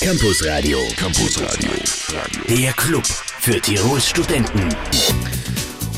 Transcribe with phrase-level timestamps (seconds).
[0.00, 0.78] Campus Radio.
[0.96, 1.70] Campus Radio.
[2.48, 4.68] Der Club für Tirols Studenten.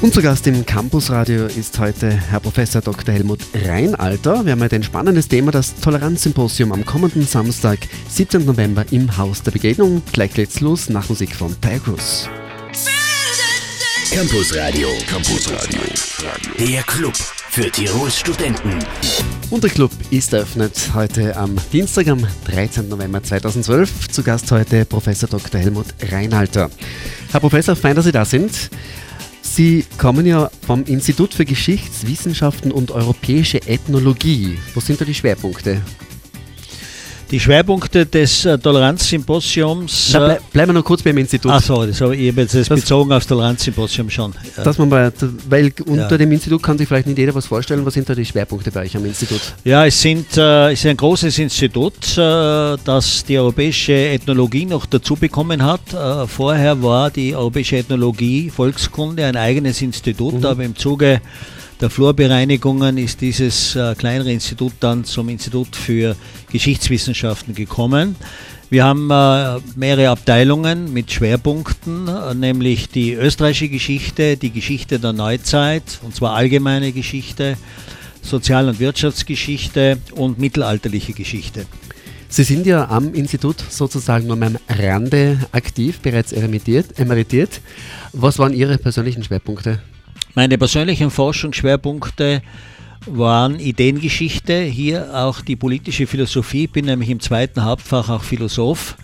[0.01, 3.15] Unser Gast im Campusradio ist heute Herr Professor Dr.
[3.15, 4.45] Helmut Reinalter.
[4.45, 7.79] Wir haben heute ein spannendes Thema, das Toleranzsymposium am kommenden Samstag,
[8.09, 8.45] 17.
[8.45, 10.03] November im Haus der Begegnung.
[10.13, 12.29] Gleich geht's los nach Musik von Tigers.
[14.11, 14.89] Campus Radio.
[15.09, 15.81] Campus Radio.
[16.59, 17.15] Der Club
[17.53, 18.79] für Tirols Studenten.
[19.51, 22.89] Und der Club ist eröffnet heute am Dienstag, am 13.
[22.89, 24.09] November 2012.
[24.09, 25.61] Zu Gast heute Professor Dr.
[25.61, 26.71] Helmut Reinhalter.
[27.31, 28.71] Herr Professor, fein, dass Sie da sind.
[29.43, 34.59] Sie kommen ja vom Institut für Geschichtswissenschaften und europäische Ethnologie.
[34.75, 35.83] Was sind da die Schwerpunkte?
[37.33, 40.13] Die Schwerpunkte des äh, Toleranzsymposiums.
[40.13, 41.51] Ble bleiben wir noch kurz beim Institut.
[41.51, 44.35] Ach so, das habe ich jetzt das Das- bezogen aufs Toleranzsymposium schon.
[44.55, 44.63] Ja.
[44.63, 45.11] Dass man bei,
[45.49, 46.19] weil unter Ja.
[46.19, 47.87] dem Institut kann sich vielleicht nicht jeder was vorstellen.
[47.87, 49.41] Was sind da die Schwerpunkte bei euch am Institut?
[49.65, 54.85] Ja, es, sind, äh, es ist ein großes Institut, äh, das die europäische Ethnologie noch
[54.85, 55.81] dazu bekommen hat.
[55.95, 61.23] Äh, vorher war die europäische Ethnologie Volkskunde ein eigenes Institut, aber im Zuge
[61.83, 66.15] der Flurbereinigungen ist dieses äh, kleinere Institut dann zum Institut für
[66.53, 68.15] Geschichtswissenschaften gekommen.
[68.71, 75.13] Wir haben äh, mehrere Abteilungen mit Schwerpunkten, äh, nämlich die österreichische Geschichte, die Geschichte der
[75.13, 77.57] Neuzeit, und zwar allgemeine Geschichte,
[78.23, 81.67] Sozial- und Wirtschaftsgeschichte und mittelalterliche Geschichte.
[82.29, 86.99] Sie sind ja am Institut sozusagen nur am Rande aktiv, bereits emeritiert.
[86.99, 87.61] emeritiert.
[88.13, 89.81] Was waren Ihre persönlichen Schwerpunkte?
[90.35, 92.43] Meine persönlichen Forschungsschwerpunkte
[93.07, 96.65] waren Ideengeschichte, hier auch die politische Philosophie.
[96.65, 98.97] Ich bin nämlich im zweiten Hauptfach auch Philosoph,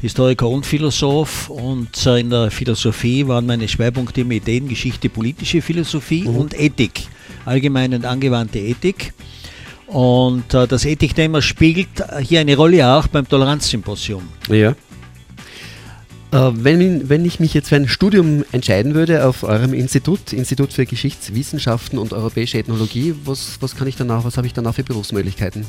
[0.00, 1.50] Historiker und Philosoph.
[1.50, 7.08] Und in der Philosophie waren meine Schwerpunkte immer Ideengeschichte, politische Philosophie und Ethik,
[7.44, 9.12] allgemeine und angewandte Ethik.
[9.88, 11.88] Und äh, das Ethikthema spielt
[12.20, 14.22] hier eine Rolle auch beim Toleranzsymposium.
[14.48, 14.74] Ja.
[16.30, 20.74] Äh, wenn, wenn ich mich jetzt für ein Studium entscheiden würde auf eurem Institut, Institut
[20.74, 24.84] für Geschichtswissenschaften und europäische Ethnologie, was, was kann ich danach, was habe ich danach für
[24.84, 25.66] Berufsmöglichkeiten?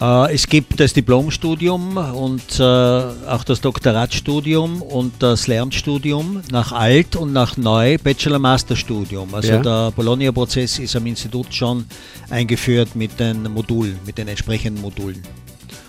[0.00, 7.14] Äh, es gibt das Diplomstudium und äh, auch das Doktoratstudium und das Lehramtsstudium nach alt
[7.14, 9.32] und nach neu Bachelor-Master-Studium.
[9.32, 9.58] Also Ja.
[9.62, 11.84] der Bologna-Prozess ist am Institut schon
[12.30, 15.22] eingeführt mit den Modulen, mit den entsprechenden Modulen.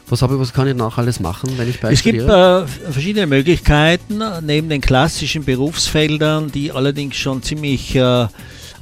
[0.08, 2.68] Was, habe ich, was kann ich danach alles machen, wenn ich bei Es gibt äh,
[2.68, 8.28] verschiedene Möglichkeiten neben den klassischen Berufsfeldern, die allerdings schon ziemlich äh,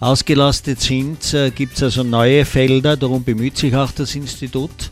[0.01, 4.91] ausgelastet sind, äh, gibt es also neue Felder, darum bemüht sich auch das Institut,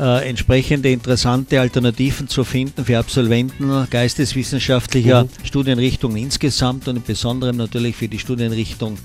[0.00, 5.28] äh, entsprechende interessante Alternativen zu finden für Absolventen geisteswissenschaftlicher Mhm.
[5.44, 8.98] Studienrichtungen insgesamt und im Besonderen natürlich für die Studienrichtung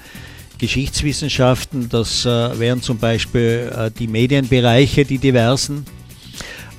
[0.58, 1.90] Geschichtswissenschaften.
[1.90, 5.86] Das äh, wären zum Beispiel äh, die Medienbereiche, die diversen.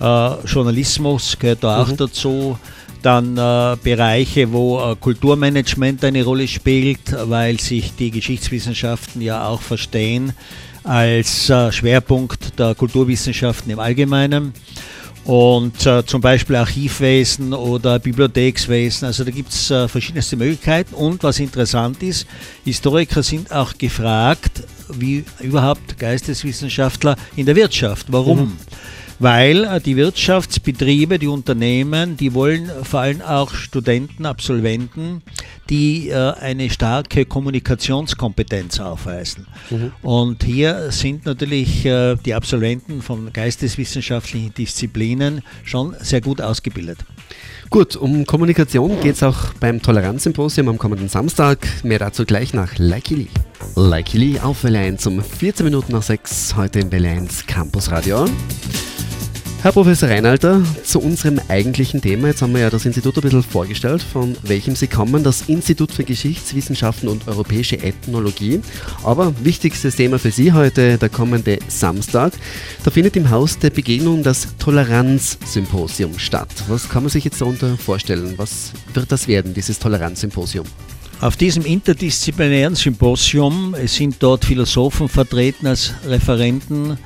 [0.01, 1.97] Äh, Journalismus gehört da auch Mhm.
[1.97, 2.59] dazu.
[3.03, 9.61] Dann äh, Bereiche, wo äh, Kulturmanagement eine Rolle spielt, weil sich die Geschichtswissenschaften ja auch
[9.63, 10.33] verstehen
[10.83, 14.53] als äh, Schwerpunkt der Kulturwissenschaften im Allgemeinen.
[15.25, 19.07] Und äh, zum Beispiel Archivwesen oder Bibliothekswesen.
[19.07, 20.95] Also da gibt es äh, verschiedenste Möglichkeiten.
[20.95, 22.27] Und was interessant ist,
[22.65, 28.07] Historiker sind auch gefragt, wie überhaupt Geisteswissenschaftler in der Wirtschaft.
[28.09, 28.57] Warum?
[29.19, 35.23] Weil äh, die Wirtschaftsbetriebe, die Unternehmen, die wollen vor allem auch Studenten, Absolventen,
[35.69, 39.47] die äh, eine starke Kommunikationskompetenz aufweisen.
[40.03, 46.99] Und hier sind natürlich äh, die Absolventen von geisteswissenschaftlichen Disziplinen schon sehr gut ausgebildet.
[47.71, 51.67] Gut, um Kommunikation geht es auch beim Toleranzsymposium am kommenden Samstag.
[51.83, 53.29] Mehr dazu gleich nach Likely.
[53.75, 58.27] Likely auf Welle 1 um 14 Minuten nach 6 heute im Welle 1 Campus Radio.
[59.61, 62.29] Herr Professor Reinalter, zu unserem eigentlichen Thema.
[62.29, 65.91] Jetzt haben wir ja das Institut ein bisschen vorgestellt, von welchem Sie kommen, das Institut
[65.91, 68.61] für Geschichtswissenschaften und europäische Ethnologie.
[69.03, 72.35] Aber wichtigstes Thema für Sie heute, der kommende Samstag.
[72.85, 76.49] Da findet im Haus der Begegnung das Toleranzsymposium statt.
[76.69, 78.35] Was kann man sich jetzt darunter vorstellen?
[78.37, 80.67] Was wird das werden, dieses Toleranzsymposium?
[81.21, 86.97] Auf diesem interdisziplinären Symposium sind dort Philosophen vertreten als Referenten,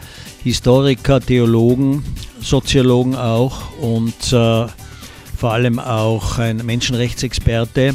[0.45, 2.05] Historiker, Theologen,
[2.39, 4.67] Soziologen auch und äh,
[5.37, 7.95] vor allem auch ein Menschenrechtsexperte.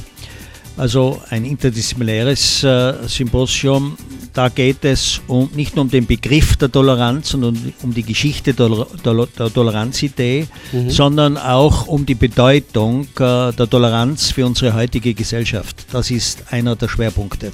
[0.76, 3.96] Also ein interdisziplinäres äh, Symposium.
[4.38, 8.54] Da geht es um, nicht nur um den Begriff der Toleranz, sondern um die Geschichte
[8.54, 10.46] der, der, Toleranzidee,
[10.90, 15.88] sondern auch um die Bedeutung äh, der Toleranz für unsere heutige Gesellschaft.
[15.92, 17.52] Das ist einer der Schwerpunkte.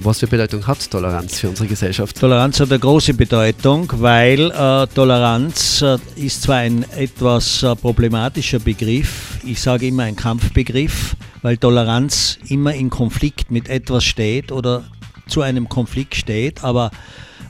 [0.00, 2.20] Was für Bedeutung hat Toleranz für unsere Gesellschaft?
[2.20, 8.58] Toleranz hat eine große Bedeutung, weil äh, Toleranz äh, ist zwar ein etwas äh, problematischer
[8.58, 14.84] Begriff, ich sage immer ein Kampfbegriff, weil Toleranz immer in Konflikt mit etwas steht oder
[15.32, 16.90] zu einem Konflikt steht, aber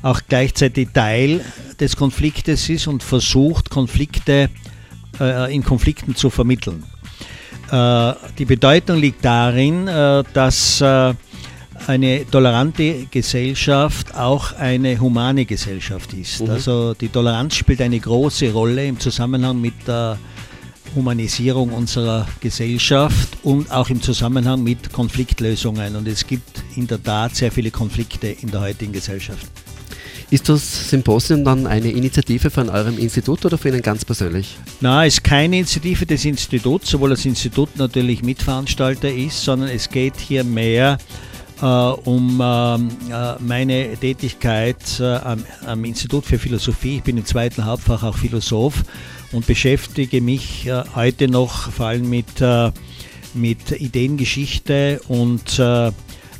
[0.02, 1.44] auch gleichzeitig Teil
[1.80, 4.48] des Konfliktes ist und versucht, Konflikte
[5.20, 6.84] äh, in Konflikten zu vermitteln.
[7.70, 11.14] Äh, die Bedeutung liegt darin, äh, dass äh,
[11.86, 16.42] eine tolerante Gesellschaft auch eine humane Gesellschaft ist.
[16.42, 16.50] Mhm.
[16.50, 20.18] Also die Toleranz spielt eine große Rolle im Zusammenhang mit der
[20.94, 25.96] Humanisierung unserer Gesellschaft und auch im Zusammenhang mit Konfliktlösungen.
[25.96, 29.46] Und es gibt in der Tat sehr viele Konflikte in der heutigen Gesellschaft.
[30.30, 34.56] Ist das Symposium dann eine Initiative von eurem Institut oder für Ihnen ganz persönlich?
[34.80, 39.90] Na, es ist keine Initiative des Instituts, obwohl das Institut natürlich Mitveranstalter ist, sondern es
[39.90, 40.96] geht hier mehr
[41.60, 46.96] äh, um ähm, äh, meine Tätigkeit äh, am, am, Institut für Philosophie.
[46.96, 48.84] Ich bin im zweiten Hauptfach auch Philosoph
[49.32, 52.70] und beschäftige mich äh, heute noch vor allem mit, äh,
[53.34, 55.90] mit Ideengeschichte und äh,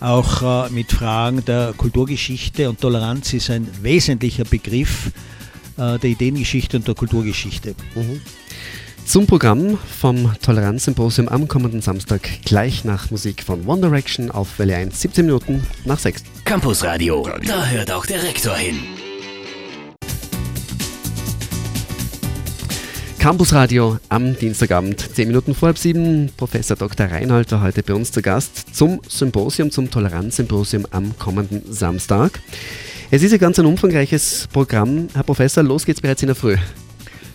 [0.00, 5.12] auch mit Fragen der Kulturgeschichte und Toleranz ist ein wesentlicher Begriff
[5.76, 7.76] der Ideengeschichte und der Kulturgeschichte.
[7.94, 8.20] Mhm.
[9.04, 14.74] Zum Programm vom Toleranzsymposium am kommenden Samstag gleich nach Musik von One Direction auf Welle
[14.74, 16.24] 1, 17 Minuten nach 6.
[16.44, 18.78] Campus Radio, da hört auch der Rektor hin.
[23.22, 26.32] Campus Radio am Dienstagabend, 10 Minuten vor halb sieben.
[26.36, 27.06] Professor Dr.
[27.06, 32.40] Reinhalter heute bei uns zu Gast zum Symposium, zum Toleranzsymposium am kommenden Samstag.
[33.12, 35.06] Es ist ein ganz ein umfangreiches Programm.
[35.14, 36.56] Herr Professor, los geht's bereits in der Früh.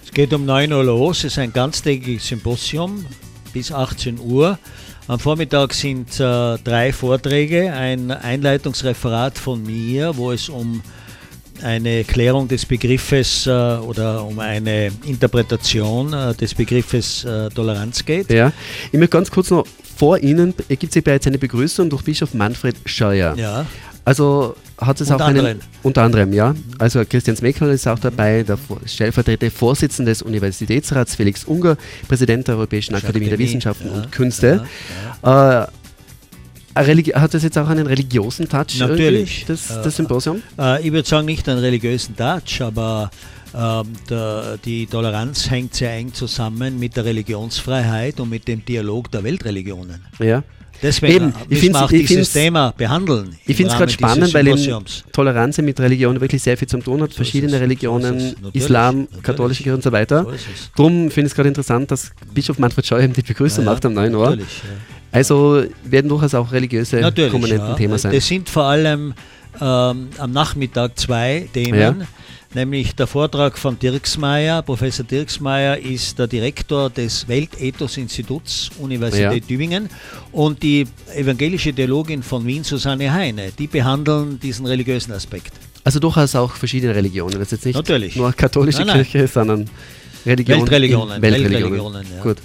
[0.04, 3.06] Es geht um 9 Uhr los, es ist ein ganztägiges Symposium
[3.54, 4.60] bis 18 Uhr.
[5.07, 10.81] Am Vormittag sind äh, drei Vorträge, ein Einleitungsreferat von mir, wo es um
[11.63, 18.31] eine Klärung des Begriffes äh, oder um eine Interpretation äh, des Begriffes äh, Toleranz geht.
[18.31, 18.51] Ja,
[18.92, 19.65] ich möchte ganz kurz noch
[19.98, 23.36] vor Ihnen ergibt sich bereits eine Begrüßung durch Bischof Manfred Scheuer.
[23.36, 23.65] Ja.
[24.06, 26.56] Also hat es unter auch einen, unter anderem, ja.
[26.77, 31.77] Also Christian Smeckel ist auch dabei, der stellvertretende Vorsitzende des Universitätsrats Felix Unger,
[32.07, 34.65] Präsident der Europäischen Akademie der Wissenschaften ja, und Künste.
[35.24, 35.63] Ja, ja.
[35.63, 35.68] Äh,
[36.77, 38.79] hat das jetzt auch einen religiösen Touch?
[38.79, 39.45] Natürlich.
[39.47, 40.41] Das, das Symposium?
[40.59, 43.09] Äh, ich würde sagen, nicht einen religiösen Touch, aber
[43.56, 49.12] ähm, der, die Toleranz hängt sehr eng zusammen mit der Religionsfreiheit und mit dem Dialog
[49.12, 50.06] der Weltreligionen.
[50.19, 50.44] Ja.
[50.81, 53.35] Deswegen Eben, ich wir auch dieses Thema behandeln.
[53.45, 54.53] Ich finde es gerade spannend, weil
[55.12, 57.12] Toleranz mit Religion wirklich sehr viel zu tun hat.
[57.12, 60.24] So Verschiedene Religionen, so Islam, katholische Kirche und so weiter.
[60.24, 60.31] So
[60.75, 63.94] Darum finde ich es gerade interessant, dass Bischof Manfred Scheu die Begrüßung ja, macht am
[63.94, 64.35] 9 Uhr.
[64.35, 64.45] Ja.
[65.12, 67.75] Also werden durchaus auch religiöse natürlich, Komponenten ja.
[67.75, 68.13] Thema sein.
[68.13, 69.13] Das sind vor allem
[69.59, 72.07] ähm, am Nachmittag zwei Themen
[72.54, 74.62] nämlich der Vortrag von Dirksmeier.
[74.62, 79.48] Professor Dirksmeier ist der Direktor des Weltethos-Instituts Universität ja.
[79.48, 79.89] Tübingen
[80.31, 83.51] und die evangelische Theologin von Wien, Susanne Heine.
[83.57, 85.53] Die behandeln diesen religiösen Aspekt.
[85.83, 87.33] Also durchaus auch verschiedene Religionen.
[87.33, 88.15] Das ist jetzt nicht Natürlich.
[88.15, 89.06] nur katholische nein, nein.
[89.06, 89.69] Kirche, sondern
[90.25, 91.21] Religion Weltreligionen.
[91.21, 91.71] Weltreligionen.
[91.74, 92.24] Weltreligionen ja.
[92.24, 92.38] Gut.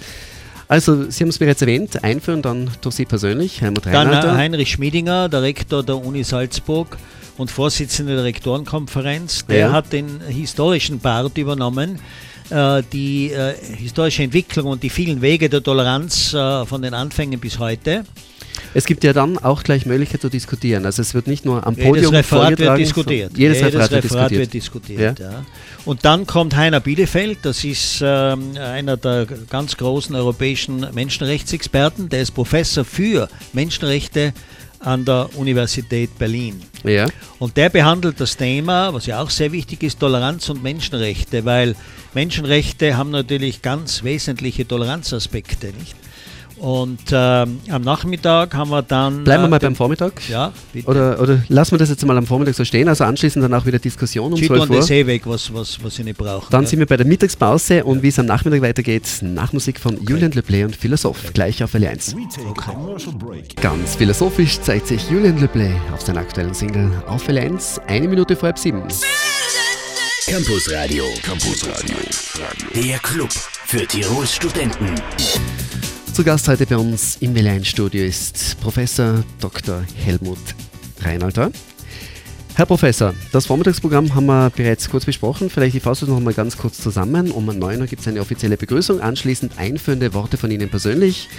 [0.67, 4.23] Also, Sie haben es bereits erwähnt, einführen dann durch Sie persönlich, Helmut Reinhardt.
[4.23, 6.97] Dann Heinrich Schmiedinger, der Rektor der Uni Salzburg
[7.37, 9.45] und Vorsitzender der Rektorenkonferenz.
[9.47, 9.71] Der ja.
[9.71, 11.99] hat den historischen Part übernommen äh,
[12.91, 17.59] die äh, historische Entwicklung und die vielen Wege der Toleranz äh, von den Anfängen bis
[17.59, 18.03] heute.
[18.75, 20.85] Es gibt ja dann auch gleich Möglichkeit zu diskutieren.
[20.85, 23.37] Also es wird nicht nur am Podium jedes Referat wird diskutiert.
[23.37, 24.99] Jedes, jedes Referat, Referat, wird diskutiert.
[24.99, 25.31] Wird diskutiert ja.
[25.39, 25.45] Ja.
[25.85, 32.21] Und dann kommt Heiner Bielefeld, das ist ähm, einer der ganz großen europäischen Menschenrechtsexperten, der
[32.21, 34.33] ist Professor für Menschenrechte
[34.83, 36.61] an der Universität Berlin.
[36.83, 37.07] Ja.
[37.39, 41.75] Und der behandelt das Thema, was ja auch sehr wichtig ist, Toleranz und Menschenrechte, weil
[42.13, 45.95] Menschenrechte haben natürlich ganz wesentliche Toleranzaspekte, nicht?
[46.63, 49.25] Und ähm, am Nachmittag haben wir dann.
[49.25, 50.13] Bleiben wir mal beim Vormittag?
[50.29, 50.87] Ja, bitte.
[50.87, 53.65] Oder, oder lassen wir das jetzt mal am Vormittag so stehen, also anschließend dann auch
[53.65, 54.89] wieder Diskussion um 12 Uhr.
[54.89, 56.47] Eh weg, was, was, was Sie nicht brauchen.
[56.51, 56.69] Dann ja.
[56.69, 60.05] sind wir bei der Mittagspause und wie es am Nachmittag weitergeht, nach Musik von okay.
[60.07, 61.31] Julian Leplay und Philosoph, okay.
[61.33, 62.15] gleich auf L1.
[62.49, 63.43] Okay.
[63.59, 68.47] Ganz philosophisch zeigt sich Julian Leplay auf seiner aktuellen Single auf L1, eine Minute vor
[68.47, 68.83] halb sieben.
[70.27, 71.03] Campus Radio.
[71.23, 71.97] Campus Radio.
[72.73, 73.33] Der Club
[73.65, 74.95] für Tirols Studenten.
[76.13, 79.83] Zu Gast heute bei uns im Melein Studio ist Professor Dr.
[79.95, 80.37] Helmut
[81.01, 81.51] Reinalter.
[82.55, 85.49] Herr Professor, das Vormittagsprogramm haben wir bereits kurz besprochen.
[85.49, 87.31] Vielleicht ich fasse es noch mal ganz kurz zusammen.
[87.31, 91.29] Um 9 Uhr gibt es eine offizielle Begrüßung, anschließend einführende Worte von Ihnen persönlich.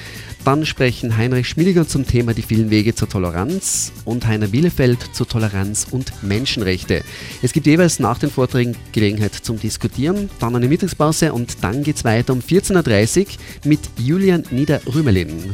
[0.44, 5.28] Dann sprechen Heinrich Schmiediger zum Thema die vielen Wege zur Toleranz und Heiner Bielefeld zur
[5.28, 7.04] Toleranz und Menschenrechte.
[7.42, 11.97] Es gibt jeweils nach den Vorträgen Gelegenheit zum Diskutieren, dann eine Mittagspause und dann geht
[11.97, 13.26] es weiter um 14.30 Uhr
[13.66, 15.52] mit Julian Nieder-Rümelin.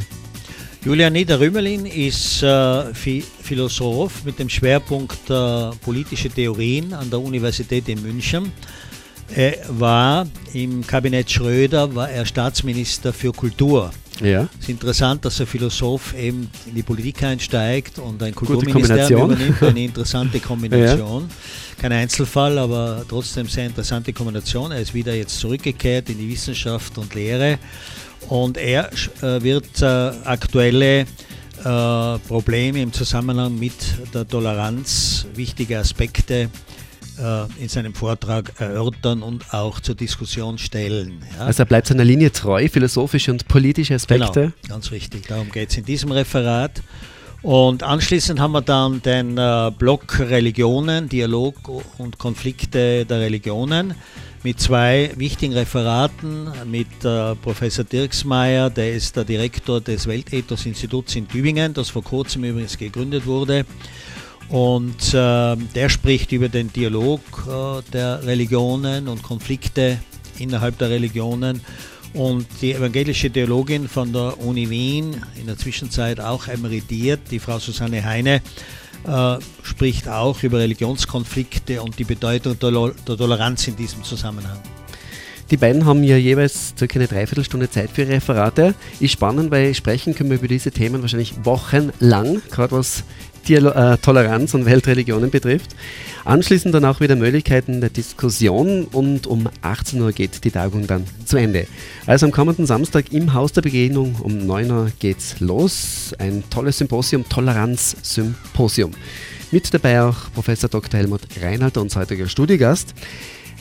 [0.83, 8.01] Julian Nieder-Rümelin ist äh, Philosoph mit dem Schwerpunkt äh, politische Theorien an der Universität in
[8.01, 8.51] München.
[9.35, 13.91] Er war im Kabinett Schröder war er Staatsminister für Kultur.
[14.23, 14.49] Ja.
[14.55, 19.63] Es ist interessant, dass ein Philosoph eben in die Politik einsteigt und ein Kulturministerium übernimmt.
[19.63, 21.23] Eine interessante Kombination.
[21.23, 21.35] Ja.
[21.79, 24.71] Kein Einzelfall, aber trotzdem sehr interessante Kombination.
[24.71, 27.59] Er ist wieder jetzt zurückgekehrt in die Wissenschaft und Lehre
[28.29, 31.05] und er äh, wird äh, aktuelle äh,
[32.27, 33.73] Probleme im Zusammenhang mit
[34.13, 36.49] der Toleranz, wichtige Aspekte
[37.59, 41.21] in seinem Vortrag erörtern und auch zur Diskussion stellen.
[41.37, 41.45] Ja.
[41.45, 44.53] Also er bleibt seiner Linie treu, philosophische und politische Aspekte.
[44.63, 45.27] Genau, ganz richtig.
[45.27, 46.81] Darum geht es in diesem Referat.
[47.41, 49.35] Und anschließend haben wir dann den
[49.77, 51.55] Block Religionen, Dialog
[51.97, 53.95] und Konflikte der Religionen
[54.43, 61.27] mit zwei wichtigen Referaten, mit äh, Professor Dirksmeier, der ist der Direktor des Weltethos-Instituts in
[61.27, 63.65] Tübingen, das vor kurzem übrigens gegründet wurde.
[64.49, 69.99] Und äh, der spricht über den Dialog äh, der Religionen und Konflikte
[70.39, 71.61] innerhalb der Religionen.
[72.13, 77.57] Und die evangelische Theologin von der Uni Wien, in der Zwischenzeit auch emeritiert, die Frau
[77.57, 78.41] Susanne Heine,
[79.07, 82.71] äh, spricht auch über Religionskonflikte und die Bedeutung der,
[83.07, 84.59] der Toleranz in diesem Zusammenhang.
[85.51, 88.73] Die beiden haben ja jeweils circa eine Dreiviertelstunde Zeit für Referate.
[89.01, 93.03] Ist spannend, weil sprechen können wir über diese Themen wahrscheinlich wochenlang, gerade was
[93.43, 95.75] Toleranz und Weltreligionen betrifft.
[96.23, 101.05] Anschließend dann auch wieder Möglichkeiten der Diskussion und um 18 Uhr geht die Tagung dann
[101.25, 101.67] zu Ende.
[102.05, 106.13] Also am kommenden Samstag im Haus der Begegnung um 9 Uhr geht's los.
[106.19, 108.91] Ein tolles Symposium, Toleranz-Symposium.
[109.51, 110.99] Mit dabei auch Professor Dr.
[110.99, 112.93] Helmut Reinhalter, unser heutiger Studiegast.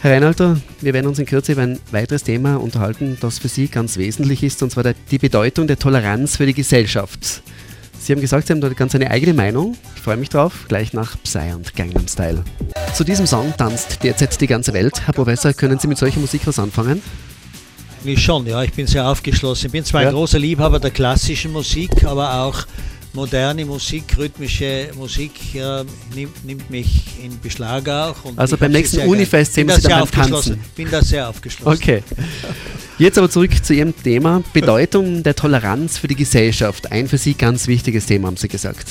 [0.03, 3.69] Herr Reinhalter, wir werden uns in Kürze über ein weiteres Thema unterhalten, das für Sie
[3.69, 7.43] ganz wesentlich ist, und zwar die Bedeutung der Toleranz für die Gesellschaft.
[8.01, 9.77] Sie haben gesagt, Sie haben da ganz eine eigene Meinung.
[9.95, 12.43] Ich freue mich drauf, gleich nach Psy und Gangnam Style.
[12.95, 15.03] Zu diesem Song tanzt derzeit die ganze Welt.
[15.05, 17.03] Herr Professor, können Sie mit solcher Musik was anfangen?
[18.03, 19.67] Wie schon, ja, ich bin sehr aufgeschlossen.
[19.67, 20.09] Ich bin zwar ja.
[20.09, 22.65] ein großer Liebhaber der klassischen Musik, aber auch
[23.13, 28.17] moderne Musik, rhythmische Musik äh, nimmt, nimmt, mich in Beschlag auch.
[28.37, 30.61] also beim nächsten Unifest sehen Sie dann tanzen.
[30.63, 31.73] Ich bin da sehr aufgeschlossen.
[31.73, 32.03] Okay.
[32.99, 36.93] Jetzt aber zurück zu Ihrem Thema, Bedeutung der Toleranz für die Gesellschaft.
[36.93, 38.87] Ein für Sie ganz wichtiges Thema, haben Sie gesagt.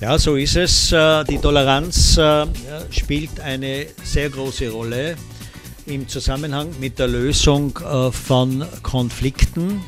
[0.00, 0.92] Ja, so ist es.
[0.92, 2.46] Äh, die Toleranz äh,
[2.90, 5.16] spielt eine sehr große Rolle
[5.86, 9.80] im Zusammenhang mit der Lösung äh, von Konflikten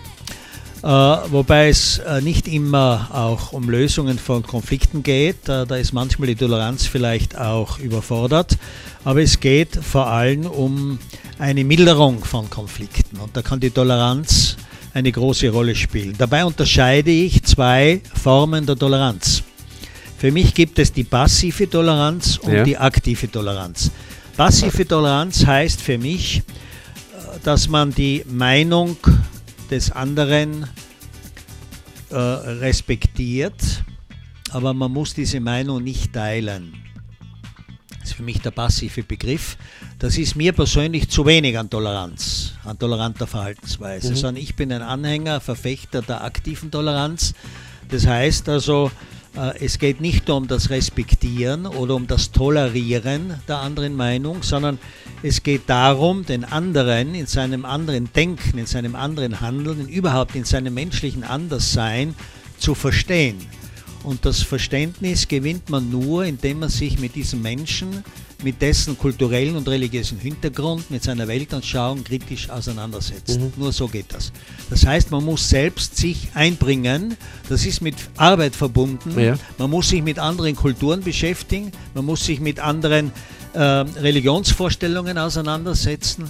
[0.86, 5.48] wobei es äh, nicht immer auch um Lösungen von Konflikten geht.
[5.48, 8.56] Äh, da ist manchmal die Toleranz vielleicht auch überfordert.
[9.02, 10.98] Aber es geht vor allem um
[11.38, 13.16] eine Milderung von Konflikten.
[13.18, 14.56] Und da kann die Toleranz
[14.94, 16.14] eine große Rolle spielen.
[16.16, 19.42] Dabei unterscheide ich zwei Formen der Toleranz.
[20.18, 22.64] Für mich gibt es die passive Toleranz und ja.
[22.64, 23.90] die aktive Toleranz.
[24.36, 26.42] Passive Toleranz heißt für mich,
[27.42, 28.96] dass man die Meinung
[29.70, 30.68] des anderen
[32.10, 33.84] äh, respektiert,
[34.50, 36.74] aber man muss diese Meinung nicht teilen.
[38.00, 39.56] Das ist für mich der passive Begriff.
[39.98, 44.16] Das ist mir persönlich zu wenig an Toleranz, an toleranter Verhaltensweise, mhm.
[44.16, 47.34] sondern ich bin ein Anhänger, Verfechter der aktiven Toleranz.
[47.88, 48.90] Das heißt also,
[49.60, 54.78] es geht nicht um das Respektieren oder um das Tolerieren der anderen Meinung, sondern
[55.22, 60.44] es geht darum, den anderen in seinem anderen Denken, in seinem anderen Handeln, überhaupt in
[60.44, 62.14] seinem menschlichen Anderssein
[62.58, 63.36] zu verstehen.
[64.04, 68.04] Und das Verständnis gewinnt man nur, indem man sich mit diesem Menschen
[68.42, 73.40] mit dessen kulturellen und religiösen Hintergrund, mit seiner Weltanschauung kritisch auseinandersetzt.
[73.40, 73.52] Mhm.
[73.56, 74.32] Nur so geht das.
[74.70, 77.16] Das heißt, man muss selbst sich einbringen,
[77.48, 79.36] das ist mit Arbeit verbunden, ja.
[79.58, 83.12] man muss sich mit anderen Kulturen beschäftigen, man muss sich mit anderen
[83.54, 86.24] äh, Religionsvorstellungen auseinandersetzen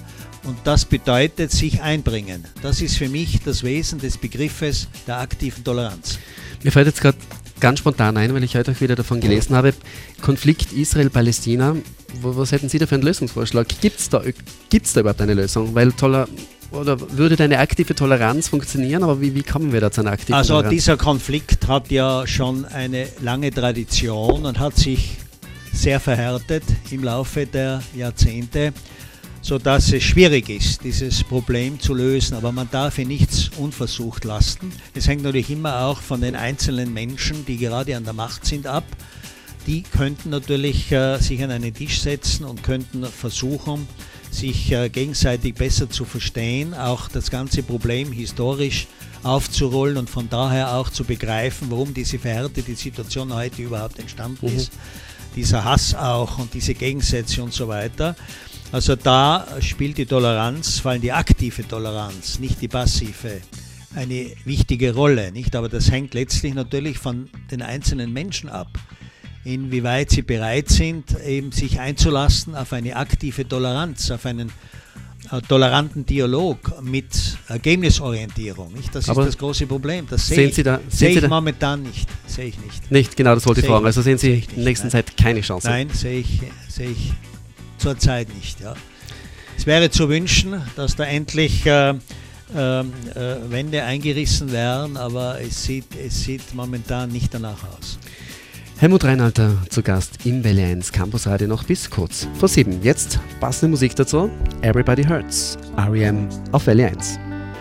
[0.45, 2.45] und das bedeutet sich einbringen.
[2.63, 6.19] Das ist für mich das Wesen des Begriffes der aktiven Toleranz.
[6.63, 7.19] Mir fällt jetzt gerade
[7.61, 9.75] ganz spontan ein, weil ich heute auch wieder davon gelesen habe,
[10.21, 11.77] Konflikt Israel-Palästina.
[12.23, 13.67] Was hätten Sie da für einen Lösungsvorschlag?
[13.81, 14.23] Gibt es da,
[14.71, 15.75] gibt's da überhaupt eine Lösung?
[15.75, 16.29] Weil toller,
[16.71, 20.35] oder würde eine aktive Toleranz funktionieren, aber wie, wie kommen wir da zu einer aktiven
[20.35, 20.67] also Toleranz?
[20.67, 25.17] Also dieser Konflikt hat ja schon eine lange Tradition und hat sich
[25.73, 28.73] sehr verhärtet im Laufe der Jahrzehnte,
[29.47, 32.35] sodass es schwierig ist, dieses Problem zu lösen.
[32.35, 34.73] Aber man darf hier nichts unversucht lassen.
[34.93, 38.67] Es hängt natürlich immer auch von den einzelnen Menschen, die gerade an der Macht sind,
[38.67, 38.83] ab.
[39.69, 43.87] Die könnten natürlich äh, sich an einen Tisch setzen und könnten versuchen,
[44.33, 48.89] sich äh, gegenseitig besser zu verstehen, auch das ganze Problem historisch
[49.23, 54.57] aufzurollen und von daher auch zu begreifen, warum diese verhärtete Situation heute überhaupt entstanden mhm.
[54.57, 54.73] ist.
[55.37, 58.17] Dieser Hass auch und diese Gegensätze und so weiter.
[58.73, 63.41] Also da spielt die Toleranz, vor allem die aktive Toleranz, nicht die passive,
[63.95, 65.33] eine wichtige Rolle.
[65.33, 65.57] Nicht?
[65.57, 68.69] Aber das hängt letztlich natürlich von den einzelnen Menschen ab,
[69.45, 74.51] inwieweit sie bereit sind, eben sich einzulassen auf eine aktive Toleranz, auf einen
[75.31, 78.73] äh, toleranten Dialog mit Ergebnisorientierung.
[78.73, 78.95] Nicht?
[78.95, 80.07] Das Aber ist das große Problem.
[80.11, 82.09] Das sehe ich, da, seh ich momentan nicht.
[82.27, 82.91] Sehe ich nicht.
[82.91, 83.87] Nicht, genau, das wollte ich fragen.
[83.87, 84.91] Also sehen Sie in der nächsten.
[84.91, 85.69] Zeit keine Chance?
[85.69, 87.13] Nein, sehe ich, sehe ich
[87.79, 88.61] zurzeit nicht.
[88.61, 88.75] Ja.
[89.57, 91.95] Es wäre zu wünschen, dass da endlich äh,
[92.55, 92.85] äh, äh,
[93.49, 97.99] Wände eingerissen werden, aber es sieht, es sieht momentan nicht danach aus.
[98.79, 102.83] Helmut Reinhalter zu Gast im Welle 1 Campus Radio noch bis kurz vor sieben.
[102.83, 104.31] Jetzt passende Musik dazu:
[104.61, 107.19] Everybody Hurts, REM auf Welle 1.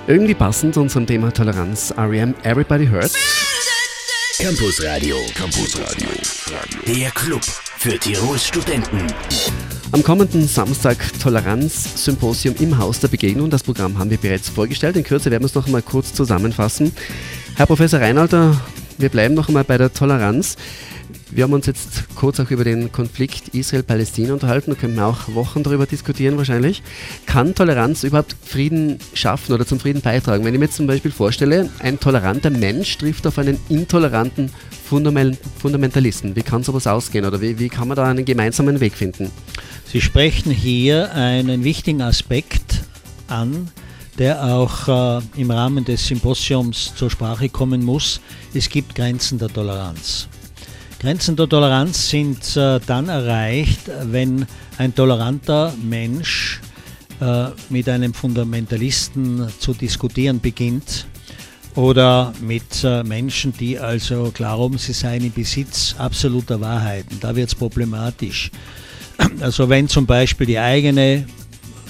[0.07, 3.15] Irgendwie passend zu unserem Thema Toleranz, REM Everybody Hurts.
[4.37, 6.09] Campus Radio, Campus Radio,
[6.85, 7.43] der Club
[7.77, 9.07] für Tirols Studenten.
[9.95, 13.49] Am kommenden Samstag Toleranz-Symposium im Haus der Begegnung.
[13.49, 14.97] Das Programm haben wir bereits vorgestellt.
[14.97, 16.91] In Kürze werden wir es noch einmal kurz zusammenfassen.
[17.55, 18.59] Herr Professor Reinhalter,
[18.97, 20.55] wir bleiben noch einmal bei der Toleranz.
[21.31, 25.33] Wir haben uns jetzt kurz auch über den Konflikt Israel-Palästina unterhalten, da können wir auch
[25.33, 26.81] Wochen darüber diskutieren wahrscheinlich.
[27.25, 30.45] Kann Toleranz überhaupt Frieden schaffen oder zum Frieden beitragen?
[30.45, 34.49] Wenn ich mir jetzt zum Beispiel vorstelle, ein toleranter Mensch trifft auf einen intoleranten
[34.85, 39.31] Fundamentalisten, wie kann sowas ausgehen oder wie, wie kann man da einen gemeinsamen Weg finden?
[39.91, 42.83] Sie sprechen hier einen wichtigen Aspekt
[43.27, 43.71] an,
[44.17, 48.21] der auch äh, im Rahmen des Symposiums zur Sprache kommen muss.
[48.53, 50.27] Es gibt Grenzen der Toleranz.
[50.99, 54.45] Grenzen der Toleranz sind äh, dann erreicht, wenn
[54.77, 56.61] ein toleranter Mensch
[57.19, 61.05] äh, mit einem Fundamentalisten zu diskutieren beginnt
[61.75, 67.19] oder mit äh, Menschen, die also glauben, sie seien im Besitz absoluter Wahrheiten.
[67.19, 68.49] Da wird es problematisch.
[69.39, 71.25] Also wenn zum Beispiel die eigene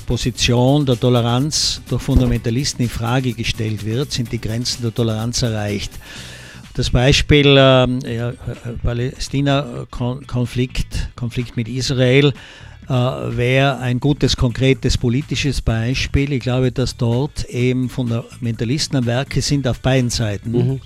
[0.05, 5.91] Position der Toleranz durch Fundamentalisten in Frage gestellt wird, sind die Grenzen der Toleranz erreicht.
[6.75, 8.33] Das Beispiel äh, ja,
[8.83, 12.33] Palästina-Konflikt, Konflikt mit Israel,
[12.87, 16.33] äh, wäre ein gutes, konkretes politisches Beispiel.
[16.33, 20.81] Ich glaube, dass dort eben Fundamentalisten am Werke sind auf beiden Seiten, mhm.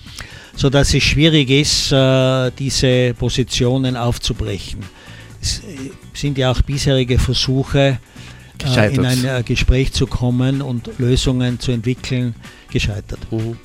[0.56, 4.82] sodass es schwierig ist, äh, diese Positionen aufzubrechen.
[5.42, 5.62] Es
[6.14, 7.98] sind ja auch bisherige Versuche,
[8.64, 12.36] äh, in ein äh, Gespräch zu kommen und Lösungen zu entwickeln,
[12.72, 13.20] gescheitert.
[13.32, 13.58] Mhm.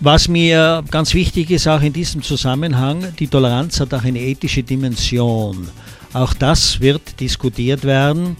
[0.00, 4.62] Was mir ganz wichtig ist, auch in diesem Zusammenhang, die Toleranz hat auch eine ethische
[4.62, 5.68] Dimension.
[6.12, 8.36] Auch das wird diskutiert werden.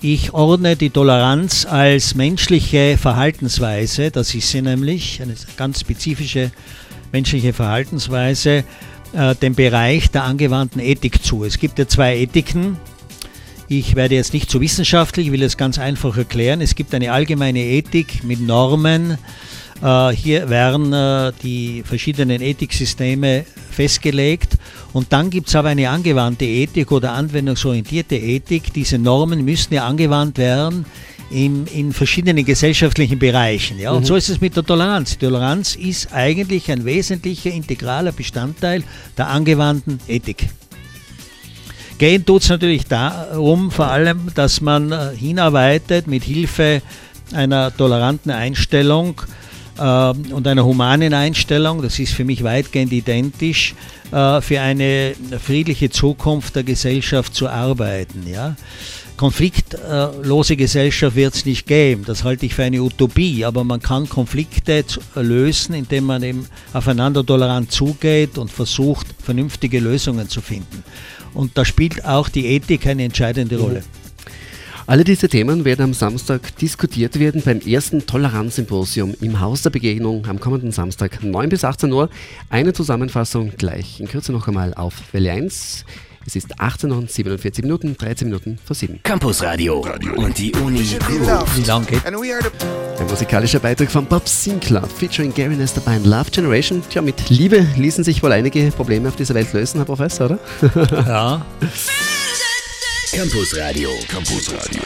[0.00, 6.52] Ich ordne die Toleranz als menschliche Verhaltensweise, das ist sie nämlich, eine ganz spezifische
[7.12, 8.64] menschliche Verhaltensweise,
[9.12, 11.44] äh, dem Bereich der angewandten Ethik zu.
[11.44, 12.76] Es gibt ja zwei Ethiken.
[13.68, 16.60] Ich werde jetzt nicht zu wissenschaftlich, ich will es ganz einfach erklären.
[16.60, 19.18] Es gibt eine allgemeine Ethik mit Normen,
[19.82, 24.56] äh, hier werden äh, die verschiedenen Ethiksysteme festgelegt
[24.92, 28.72] und dann gibt es aber eine angewandte Ethik oder anwendungsorientierte Ethik.
[28.72, 30.84] Diese Normen müssen ja angewandt werden
[31.30, 33.78] in, in verschiedenen gesellschaftlichen Bereichen.
[33.78, 33.92] Ja?
[33.92, 34.06] Und mhm.
[34.06, 35.10] so ist es mit der Toleranz.
[35.10, 38.82] Die Toleranz ist eigentlich ein wesentlicher, integraler Bestandteil
[39.16, 40.48] der angewandten Ethik.
[41.98, 46.80] Gehen tut es natürlich darum, vor allem, dass man äh, hinarbeitet mit Hilfe
[47.32, 49.20] einer toleranten Einstellung
[49.78, 53.74] äh, und einer humanen Einstellung, das ist für mich weitgehend identisch,
[54.12, 58.24] äh, für eine friedliche Zukunft der Gesellschaft zu arbeiten.
[58.28, 58.54] Ja?
[59.16, 64.08] Konfliktlose Gesellschaft wird es nicht geben, das halte ich für eine Utopie, aber man kann
[64.08, 64.84] Konflikte
[65.16, 70.84] lösen, indem man eben aufeinander tolerant zugeht und versucht, vernünftige Lösungen zu finden.
[71.34, 73.62] Und da spielt auch die Ethik eine entscheidende mhm.
[73.62, 73.82] Rolle.
[74.88, 80.26] Alle diese Themen werden am Samstag diskutiert werden beim ersten Toleranzsymposium im Haus der Begegnung
[80.26, 82.08] am kommenden Samstag 9 bis 18 Uhr.
[82.48, 85.84] Eine Zusammenfassung gleich in Kürze noch einmal auf Welle 1.
[86.28, 89.00] Es ist 18 und 47 Minuten, 13 Minuten vor 7.
[89.02, 90.12] Campus Radio, Radio.
[90.12, 90.80] und die Uni.
[90.80, 92.02] Wie lang geht?
[93.08, 96.82] musikalischer Beitrag von Bob Sinclair featuring Gary Nestor bei Love Generation.
[96.90, 100.38] Tja, mit Liebe ließen sich wohl einige Probleme auf dieser Welt lösen, Herr Professor, oder?
[101.08, 101.46] Ja.
[103.10, 103.88] Campus Radio.
[104.10, 104.82] Campus Radio.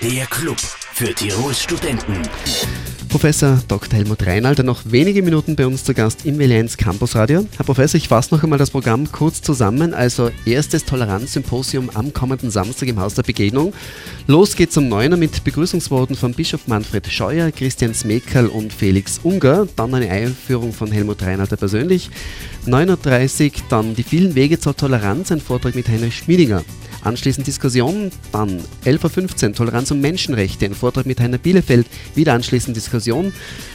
[0.00, 0.60] Der Club
[0.94, 2.22] für Tirols Studenten.
[3.10, 3.98] Professor Dr.
[3.98, 7.44] Helmut Reinalter noch wenige Minuten bei uns zu Gast im L1 Campus Radio.
[7.56, 9.94] Herr Professor, ich fasse noch einmal das Programm kurz zusammen.
[9.94, 13.72] Also erstes Toleranzsymposium am kommenden Samstag im Haus der Begegnung.
[14.28, 19.18] Los geht's um 9 Uhr mit Begrüßungsworten von Bischof Manfred Scheuer, Christian Smekerl und Felix
[19.24, 19.66] Unger.
[19.74, 22.10] Dann eine Einführung von Helmut Reinalter persönlich.
[22.66, 26.62] 9.30 Uhr dann die vielen Wege zur Toleranz, ein Vortrag mit Heinrich Schmiedinger.
[27.02, 32.76] Anschließend Diskussion, dann 11.15 Uhr Toleranz und Menschenrechte, ein Vortrag mit Heiner Bielefeld, wieder anschließend
[32.76, 33.32] Diskussion.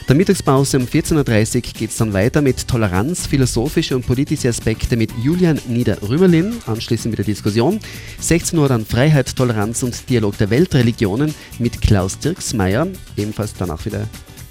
[0.08, 4.96] Der Mittagspause um 14.30 Uhr geht es dann weiter mit Toleranz, philosophische und politische Aspekte
[4.96, 7.80] mit Julian Nieder-Rümerlin, anschließend wieder Diskussion.
[8.20, 12.86] 16 Uhr dann Freiheit, Toleranz und Dialog der Weltreligionen mit Klaus Dirksmeier,
[13.16, 14.06] ebenfalls danach wieder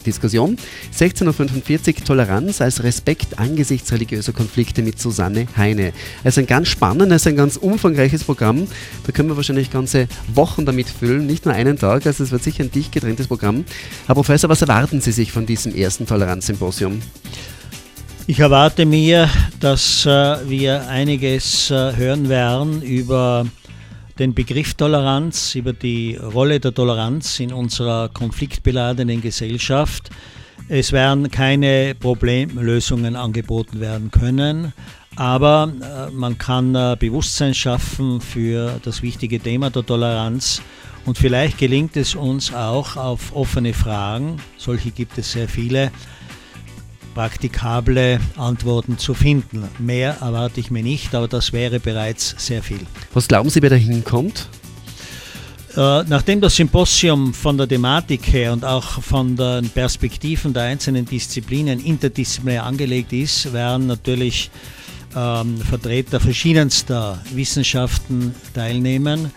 [0.06, 0.58] Diskussion.
[0.98, 5.94] 16.45 Uhr Toleranz als Respekt angesichts religiöser Konflikte mit Susanne Heine.
[6.24, 8.68] Also ein ganz spannendes, ein ganz umfangreiches Programm.
[9.06, 12.06] Da können wir wahrscheinlich ganze Wochen damit füllen, nicht nur einen Tag.
[12.06, 13.66] Also es wird sicher ein dicht getrenntes Programm.
[14.06, 17.02] Herr Professor, was erwarten Sie sich von diesem ersten Toleranzsymposium?
[18.28, 23.46] Ich erwarte mir, dass äh, wir einiges äh, hören werden über
[24.20, 30.10] den Begriff Toleranz, über die Rolle der Toleranz in unserer konfliktbeladenen Gesellschaft.
[30.70, 34.74] Es werden keine Problemlösungen angeboten werden können,
[35.16, 40.62] aber äh, man kann äh, Bewusstsein schaffen für das wichtige Thema der Toleranz
[41.06, 45.92] und vielleicht gelingt es uns auch auf offene Fragen, solche gibt es sehr viele,
[47.16, 49.64] praktikable Antworten zu finden.
[49.80, 52.82] Mehr erwarte ich mir nicht, aber das wäre bereits sehr viel.
[53.14, 54.48] Was glauben Sie, wer da hinkommt?
[55.76, 61.06] Äh, nachdem das Symposium von der Thematik her und auch von den Perspektiven der einzelnen
[61.06, 64.52] Disziplinen interdisziplinär angelegt ist, werden natürlich
[65.16, 69.32] ähm, Vertreter verschiedenster Wissenschaften teilnehmen.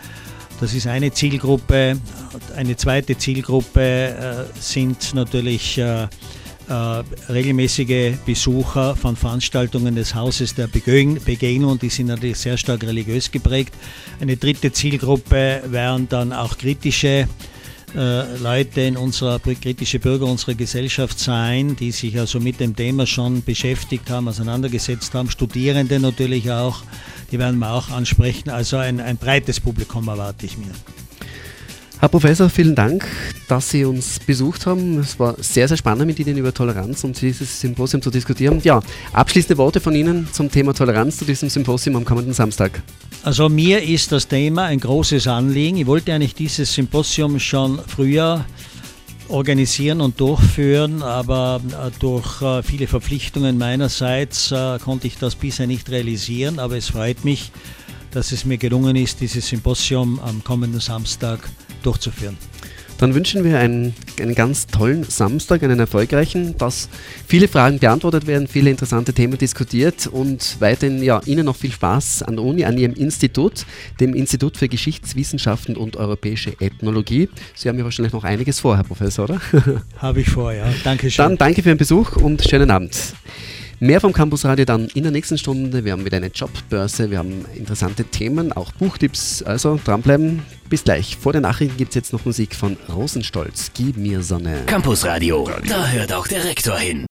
[0.61, 1.97] Das ist eine Zielgruppe.
[2.57, 6.09] Eine zweite Zielgruppe äh, sind natürlich äh, äh,
[6.69, 13.75] regelmäßige Besucher von Veranstaltungen des Hauses der Begegnung, die sind natürlich sehr stark religiös geprägt.
[14.21, 17.27] Eine dritte Zielgruppe wären dann auch kritische
[17.97, 23.07] äh, Leute in unserer, kritische Bürger unserer Gesellschaft sein, die sich also mit dem Thema
[23.07, 26.83] schon beschäftigt haben, auseinandergesetzt haben, Studierende natürlich auch,
[27.33, 28.51] die werden wir auch ansprechen.
[28.51, 30.73] Also ein, ein breites Publikum erwarte ich mir.
[32.01, 33.05] Herr Professor, vielen Dank,
[33.49, 35.01] dass Sie uns besucht haben.
[35.01, 38.61] Es war sehr, sehr spannend, mit Ihnen über Toleranz und dieses Symposium zu diskutieren.
[38.63, 38.81] Ja,
[39.13, 42.85] abschließende Worte von Ihnen zum Thema Toleranz zu diesem Symposium am kommenden Samstag.
[43.25, 45.79] Also mir ist das Thema ein großes Anliegen.
[45.79, 48.45] Ich wollte eigentlich dieses Symposium schon früher
[49.27, 55.67] organisieren und durchführen, aber äh, durch äh, viele Verpflichtungen meinerseits äh, konnte ich das bisher
[55.67, 56.61] nicht realisieren.
[56.61, 57.51] Aber es freut mich,
[58.13, 61.41] dass es mir gelungen ist, dieses Symposium am kommenden Samstag
[61.83, 62.37] durchzuführen.
[62.99, 66.89] Dann wünschen wir einen, einen ganz tollen Samstag, einen erfolgreichen, dass
[67.29, 72.25] viele Fragen beantwortet werden, viele interessante Themen diskutiert und weiterhin ja, Ihnen noch viel Spaß
[72.25, 73.67] an der Uni, an Ihrem Institut,
[74.01, 77.29] dem Institut für Geschichtswissenschaften und Europäische Ethnologie.
[77.55, 79.41] Sie haben ja wahrscheinlich noch einiges vor, Herr Professor, oder?
[79.99, 80.67] Habe ich vor, ja.
[80.83, 81.25] Danke schön.
[81.25, 83.15] Dann danke für Ihren Besuch und schönen Abend.
[83.81, 85.85] Mehr vom Campus Radio dann in der nächsten Stunde.
[85.85, 89.41] Wir haben wieder eine Jobbörse, wir haben interessante Themen, auch Buchtipps.
[89.45, 90.43] Also dranbleiben.
[90.69, 91.17] Bis gleich.
[91.17, 93.71] Vor den Nachrichten gibt es jetzt noch Musik von Rosenstolz.
[93.75, 94.65] Gib mir Sonne.
[94.67, 97.07] Campus Radio, da hört auch der Rektor hin.